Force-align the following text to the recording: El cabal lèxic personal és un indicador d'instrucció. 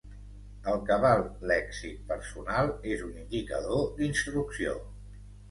El 0.69 0.77
cabal 0.87 1.21
lèxic 1.51 1.99
personal 2.13 2.71
és 2.95 3.05
un 3.09 3.13
indicador 3.27 3.87
d'instrucció. 4.01 4.77